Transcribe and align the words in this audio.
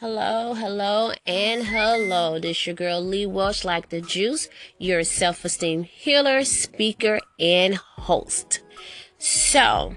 Hello, 0.00 0.54
hello, 0.54 1.10
and 1.26 1.64
hello. 1.64 2.38
This 2.38 2.56
is 2.56 2.66
your 2.68 2.76
girl 2.76 3.00
Lee 3.00 3.26
Welch, 3.26 3.64
like 3.64 3.88
the 3.88 4.00
juice, 4.00 4.48
your 4.78 5.02
self 5.02 5.44
esteem 5.44 5.82
healer, 5.82 6.44
speaker, 6.44 7.18
and 7.40 7.74
host. 7.74 8.60
So, 9.18 9.96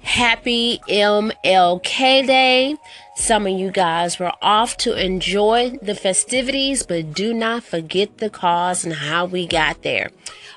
happy 0.00 0.80
MLK 0.88 2.26
Day. 2.26 2.76
Some 3.14 3.46
of 3.46 3.52
you 3.58 3.70
guys 3.70 4.18
were 4.18 4.32
off 4.40 4.78
to 4.78 4.98
enjoy 4.98 5.76
the 5.82 5.94
festivities, 5.94 6.82
but 6.82 7.12
do 7.12 7.34
not 7.34 7.64
forget 7.64 8.16
the 8.16 8.30
cause 8.30 8.86
and 8.86 8.94
how 8.94 9.26
we 9.26 9.46
got 9.46 9.82
there 9.82 10.08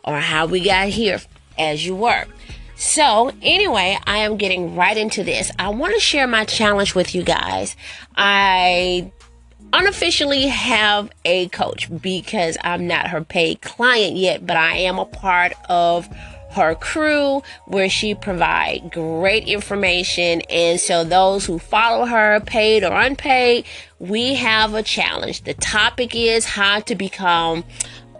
or 0.05 0.21
how 0.21 0.45
we 0.45 0.61
got 0.61 0.87
here 0.87 1.19
as 1.59 1.85
you 1.85 1.97
were. 1.97 2.27
So, 2.81 3.31
anyway, 3.43 3.95
I 4.07 4.17
am 4.17 4.37
getting 4.37 4.75
right 4.75 4.97
into 4.97 5.23
this. 5.23 5.51
I 5.59 5.69
want 5.69 5.93
to 5.93 5.99
share 5.99 6.25
my 6.25 6.45
challenge 6.45 6.95
with 6.95 7.13
you 7.13 7.21
guys. 7.21 7.75
I 8.15 9.11
unofficially 9.71 10.47
have 10.47 11.11
a 11.23 11.47
coach 11.49 11.89
because 12.01 12.57
I'm 12.63 12.87
not 12.87 13.09
her 13.09 13.23
paid 13.23 13.61
client 13.61 14.17
yet, 14.17 14.47
but 14.47 14.57
I 14.57 14.77
am 14.77 14.97
a 14.97 15.05
part 15.05 15.53
of 15.69 16.09
her 16.53 16.73
crew 16.73 17.43
where 17.65 17.87
she 17.87 18.15
provide 18.15 18.91
great 18.91 19.47
information 19.47 20.41
and 20.49 20.79
so 20.79 21.03
those 21.05 21.45
who 21.45 21.57
follow 21.57 22.05
her 22.05 22.41
paid 22.41 22.83
or 22.83 22.91
unpaid 22.91 23.65
we 23.99 24.35
have 24.35 24.73
a 24.73 24.83
challenge 24.83 25.43
the 25.45 25.53
topic 25.53 26.13
is 26.13 26.43
how 26.43 26.81
to 26.81 26.93
become 26.93 27.63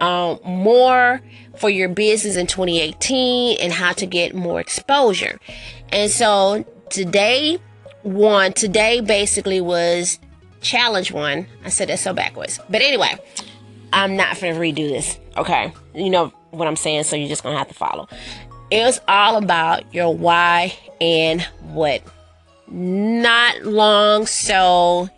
um, 0.02 0.40
more 0.44 1.22
for 1.56 1.70
your 1.70 1.88
business 1.88 2.36
in 2.36 2.48
2018 2.48 3.58
and 3.60 3.72
how 3.72 3.92
to 3.92 4.04
get 4.04 4.34
more 4.34 4.60
exposure. 4.60 5.38
And 5.90 6.10
so 6.10 6.64
today, 6.90 7.58
one, 8.02 8.52
today 8.52 9.00
basically 9.00 9.60
was 9.60 10.18
challenge 10.60 11.12
one. 11.12 11.46
I 11.64 11.68
said 11.68 11.88
that 11.88 12.00
so 12.00 12.12
backwards. 12.12 12.58
But 12.68 12.82
anyway, 12.82 13.14
I'm 13.92 14.16
not 14.16 14.40
going 14.40 14.54
to 14.54 14.60
redo 14.60 14.88
this. 14.88 15.18
Okay. 15.36 15.72
You 15.94 16.10
know 16.10 16.32
what 16.50 16.66
I'm 16.66 16.76
saying, 16.76 17.04
so 17.04 17.14
you're 17.14 17.28
just 17.28 17.44
going 17.44 17.54
to 17.54 17.58
have 17.58 17.68
to 17.68 17.74
follow. 17.74 18.08
It's 18.72 19.00
all 19.06 19.36
about 19.36 19.94
your 19.94 20.14
why 20.14 20.74
and 21.00 21.42
what. 21.62 22.02
Not 22.66 23.62
long, 23.62 24.26
so 24.26 25.08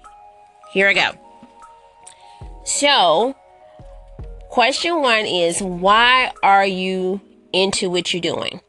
here 0.73 0.89
I 0.89 0.93
go. 0.93 1.13
So, 2.65 3.37
Question 4.55 5.03
one 5.03 5.27
is 5.27 5.61
why 5.61 6.31
are 6.41 6.65
you 6.65 7.21
into 7.53 7.91
what 7.91 8.15
you're 8.15 8.21
doing? 8.21 8.61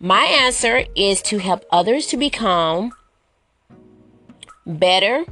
My 0.00 0.24
answer 0.24 0.82
is 0.96 1.22
to 1.22 1.38
help 1.38 1.64
others 1.70 2.08
to 2.08 2.16
become 2.16 2.90
better 4.66 5.24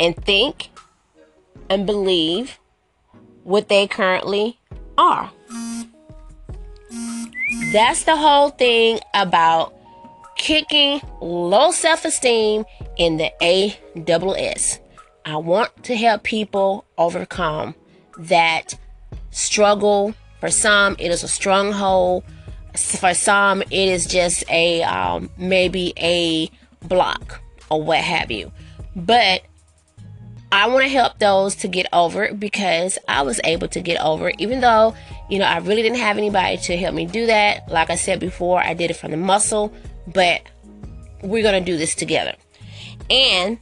and 0.00 0.16
think 0.16 0.70
and 1.70 1.86
believe 1.86 2.58
what 3.44 3.68
they 3.68 3.86
currently 3.86 4.58
are. 4.98 5.30
That's 7.72 8.02
the 8.02 8.16
whole 8.16 8.50
thing 8.50 8.98
about 9.14 9.72
kicking 10.34 11.00
low 11.20 11.70
self 11.70 12.04
esteem 12.04 12.64
in 12.96 13.18
the 13.18 13.30
ASS. 13.40 14.80
I 15.24 15.36
want 15.36 15.84
to 15.84 15.94
help 15.94 16.24
people 16.24 16.86
overcome 16.98 17.76
that 18.18 18.74
struggle. 19.30 20.14
For 20.40 20.50
some, 20.50 20.96
it 20.98 21.10
is 21.10 21.22
a 21.22 21.28
stronghold. 21.28 22.24
For 22.76 23.14
some, 23.14 23.62
it 23.62 23.72
is 23.72 24.06
just 24.06 24.44
a 24.50 24.82
um, 24.82 25.30
maybe 25.38 25.92
a 25.96 26.50
block 26.86 27.40
or 27.70 27.82
what 27.82 27.98
have 27.98 28.30
you. 28.30 28.52
But 28.96 29.42
I 30.52 30.68
want 30.68 30.84
to 30.84 30.88
help 30.88 31.18
those 31.18 31.56
to 31.56 31.68
get 31.68 31.86
over 31.92 32.24
it 32.24 32.38
because 32.38 32.98
I 33.08 33.22
was 33.22 33.40
able 33.42 33.68
to 33.68 33.80
get 33.80 34.00
over 34.00 34.28
it, 34.28 34.36
even 34.38 34.60
though 34.60 34.94
you 35.28 35.38
know 35.38 35.46
I 35.46 35.58
really 35.58 35.82
didn't 35.82 35.98
have 35.98 36.18
anybody 36.18 36.58
to 36.58 36.76
help 36.76 36.94
me 36.94 37.06
do 37.06 37.26
that. 37.26 37.68
Like 37.68 37.90
I 37.90 37.96
said 37.96 38.20
before, 38.20 38.60
I 38.60 38.74
did 38.74 38.90
it 38.90 38.94
from 38.94 39.10
the 39.10 39.16
muscle, 39.16 39.72
but 40.06 40.42
we're 41.22 41.42
gonna 41.42 41.60
do 41.60 41.76
this 41.76 41.94
together. 41.94 42.34
And 43.10 43.58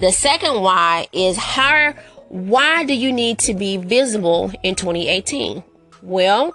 the 0.00 0.12
second 0.12 0.60
why 0.60 1.06
is 1.12 1.36
how 1.36 1.94
why 2.28 2.84
do 2.84 2.94
you 2.94 3.12
need 3.12 3.38
to 3.40 3.54
be 3.54 3.76
visible 3.76 4.52
in 4.62 4.74
2018? 4.74 5.62
Well, 6.02 6.54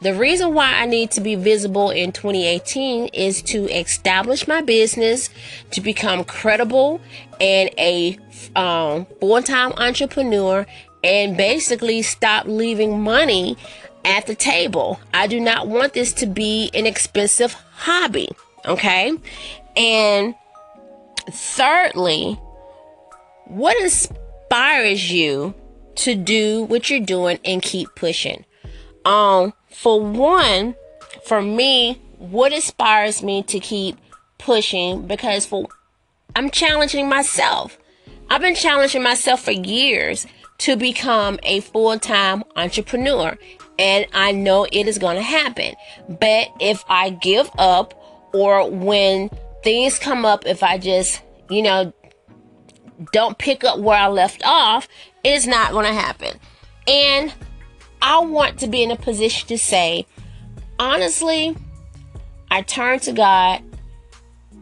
the 0.00 0.14
reason 0.14 0.54
why 0.54 0.74
I 0.74 0.86
need 0.86 1.10
to 1.12 1.20
be 1.20 1.34
visible 1.34 1.90
in 1.90 2.12
2018 2.12 3.08
is 3.08 3.42
to 3.42 3.64
establish 3.64 4.46
my 4.46 4.60
business, 4.60 5.28
to 5.72 5.80
become 5.80 6.22
credible 6.22 7.00
and 7.40 7.70
a 7.78 8.18
um, 8.54 9.06
full 9.20 9.42
time 9.42 9.72
entrepreneur, 9.72 10.66
and 11.02 11.36
basically 11.36 12.02
stop 12.02 12.46
leaving 12.46 13.00
money 13.00 13.56
at 14.04 14.26
the 14.26 14.34
table. 14.34 15.00
I 15.12 15.26
do 15.26 15.40
not 15.40 15.66
want 15.66 15.94
this 15.94 16.12
to 16.14 16.26
be 16.26 16.70
an 16.74 16.86
expensive 16.86 17.52
hobby. 17.52 18.28
Okay. 18.66 19.12
And 19.76 20.34
thirdly, 21.30 22.34
what 23.46 23.76
is 23.78 24.08
inspires 24.48 25.12
you 25.12 25.54
to 25.94 26.14
do 26.14 26.62
what 26.64 26.88
you're 26.88 27.00
doing 27.00 27.38
and 27.44 27.60
keep 27.60 27.88
pushing. 27.94 28.46
Um, 29.04 29.52
for 29.70 30.00
one, 30.00 30.74
for 31.26 31.42
me, 31.42 32.00
what 32.16 32.54
inspires 32.54 33.22
me 33.22 33.42
to 33.42 33.60
keep 33.60 33.98
pushing 34.38 35.06
because 35.06 35.44
for 35.44 35.68
I'm 36.34 36.50
challenging 36.50 37.10
myself. 37.10 37.76
I've 38.30 38.40
been 38.40 38.54
challenging 38.54 39.02
myself 39.02 39.42
for 39.42 39.50
years 39.50 40.26
to 40.58 40.76
become 40.76 41.38
a 41.42 41.60
full-time 41.60 42.42
entrepreneur 42.56 43.36
and 43.78 44.06
I 44.14 44.32
know 44.32 44.66
it 44.72 44.88
is 44.88 44.96
going 44.96 45.16
to 45.16 45.22
happen. 45.22 45.74
But 46.08 46.48
if 46.58 46.84
I 46.88 47.10
give 47.10 47.50
up 47.58 47.92
or 48.32 48.70
when 48.70 49.28
things 49.62 49.98
come 49.98 50.24
up 50.24 50.46
if 50.46 50.62
I 50.62 50.78
just, 50.78 51.20
you 51.50 51.62
know, 51.62 51.92
don't 53.12 53.38
pick 53.38 53.64
up 53.64 53.78
where 53.78 53.98
I 53.98 54.08
left 54.08 54.42
off, 54.44 54.88
it's 55.24 55.46
not 55.46 55.72
going 55.72 55.86
to 55.86 55.92
happen. 55.92 56.38
And 56.86 57.32
I 58.00 58.20
want 58.20 58.58
to 58.60 58.68
be 58.68 58.82
in 58.82 58.90
a 58.90 58.96
position 58.96 59.48
to 59.48 59.58
say, 59.58 60.06
honestly, 60.78 61.56
I 62.50 62.62
turned 62.62 63.02
to 63.02 63.12
God. 63.12 63.62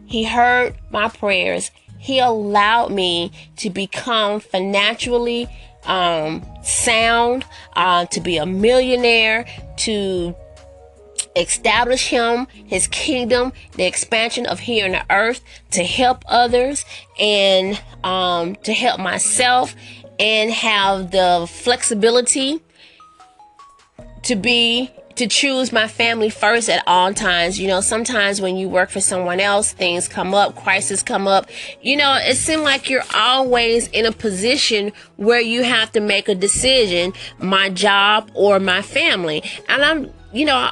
He 0.05 0.23
heard 0.23 0.75
my 0.89 1.09
prayers. 1.09 1.71
He 1.97 2.19
allowed 2.19 2.91
me 2.91 3.31
to 3.57 3.69
become 3.69 4.39
financially 4.39 5.47
um, 5.85 6.45
sound, 6.63 7.45
uh, 7.75 8.05
to 8.07 8.21
be 8.21 8.37
a 8.37 8.45
millionaire, 8.45 9.45
to 9.77 10.35
establish 11.41 12.07
him, 12.07 12.47
his 12.65 12.87
kingdom, 12.87 13.53
the 13.73 13.85
expansion 13.85 14.45
of 14.45 14.59
here 14.59 14.85
on 14.85 14.91
the 14.91 15.05
earth 15.09 15.41
to 15.71 15.83
help 15.83 16.23
others 16.27 16.85
and 17.19 17.81
um, 18.03 18.55
to 18.57 18.73
help 18.73 18.99
myself 18.99 19.75
and 20.19 20.51
have 20.51 21.11
the 21.11 21.47
flexibility 21.49 22.61
to 24.23 24.35
be 24.35 24.91
to 25.17 25.27
choose 25.27 25.71
my 25.71 25.87
family 25.87 26.29
first 26.29 26.69
at 26.69 26.83
all 26.87 27.13
times. 27.13 27.59
You 27.59 27.67
know, 27.67 27.81
sometimes 27.81 28.39
when 28.39 28.55
you 28.55 28.69
work 28.69 28.89
for 28.89 29.01
someone 29.01 29.39
else, 29.39 29.71
things 29.71 30.07
come 30.07 30.33
up, 30.33 30.55
crises 30.55 31.03
come 31.03 31.27
up. 31.27 31.49
You 31.81 31.97
know, 31.97 32.13
it 32.21 32.35
seems 32.35 32.61
like 32.61 32.89
you're 32.89 33.03
always 33.15 33.87
in 33.87 34.05
a 34.05 34.11
position 34.11 34.91
where 35.15 35.41
you 35.41 35.63
have 35.63 35.91
to 35.93 35.99
make 35.99 36.29
a 36.29 36.35
decision, 36.35 37.13
my 37.39 37.69
job 37.69 38.31
or 38.35 38.59
my 38.59 38.81
family. 38.81 39.43
And 39.67 39.83
I'm, 39.83 40.13
you 40.31 40.45
know, 40.45 40.71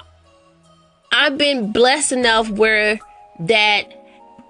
I've 1.16 1.38
been 1.38 1.72
blessed 1.72 2.12
enough 2.12 2.50
where 2.50 3.00
that 3.40 3.84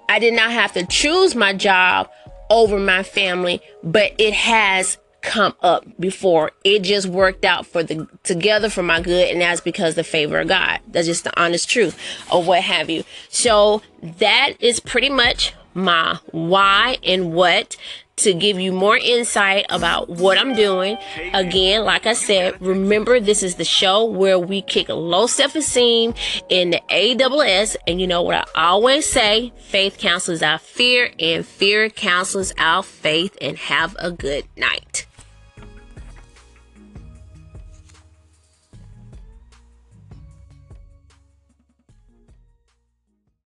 I 0.08 0.18
did 0.18 0.34
not 0.34 0.50
have 0.50 0.72
to 0.72 0.84
choose 0.84 1.36
my 1.36 1.52
job 1.52 2.10
over 2.50 2.78
my 2.78 3.04
family, 3.04 3.60
but 3.84 4.12
it 4.18 4.34
has 4.34 4.98
come 5.20 5.54
up 5.62 5.84
before. 6.00 6.50
It 6.64 6.82
just 6.82 7.06
worked 7.06 7.44
out 7.44 7.66
for 7.66 7.84
the 7.84 8.08
together 8.24 8.68
for 8.68 8.82
my 8.82 9.00
good, 9.00 9.30
and 9.30 9.40
that's 9.40 9.60
because 9.60 9.94
the 9.94 10.02
favor 10.02 10.40
of 10.40 10.48
God. 10.48 10.80
That's 10.88 11.06
just 11.06 11.22
the 11.22 11.40
honest 11.40 11.70
truth, 11.70 11.96
or 12.32 12.42
what 12.42 12.62
have 12.62 12.90
you. 12.90 13.04
So 13.28 13.80
that 14.02 14.54
is 14.58 14.80
pretty 14.80 15.08
much 15.08 15.54
my 15.76 16.18
why 16.32 16.96
and 17.04 17.32
what 17.32 17.76
to 18.16 18.32
give 18.32 18.58
you 18.58 18.72
more 18.72 18.96
insight 18.96 19.66
about 19.68 20.08
what 20.08 20.38
I'm 20.38 20.54
doing. 20.54 20.96
Again, 21.34 21.84
like 21.84 22.06
I 22.06 22.14
said, 22.14 22.60
remember 22.60 23.20
this 23.20 23.42
is 23.42 23.56
the 23.56 23.64
show 23.64 24.04
where 24.04 24.38
we 24.38 24.62
kick 24.62 24.88
low 24.88 25.26
self 25.26 25.54
esteem 25.54 26.14
in 26.48 26.70
the 26.70 26.80
AWS. 26.90 27.76
And 27.86 28.00
you 28.00 28.06
know 28.06 28.22
what 28.22 28.48
I 28.54 28.64
always 28.68 29.08
say 29.08 29.52
faith 29.58 29.98
counsels 29.98 30.42
our 30.42 30.58
fear, 30.58 31.12
and 31.18 31.46
fear 31.46 31.90
counsels 31.90 32.52
our 32.58 32.82
faith. 32.82 33.36
And 33.40 33.58
have 33.58 33.94
a 33.98 34.10
good 34.10 34.46
night. 34.56 35.05